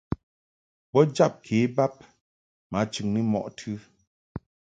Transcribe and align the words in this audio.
Bo 0.91 0.99
jab 1.15 1.33
ke 1.45 1.57
bab 1.75 1.93
ma 2.71 2.79
chɨŋni 2.91 3.21
mɔʼ 3.31 3.47
tɨ. 3.57 3.71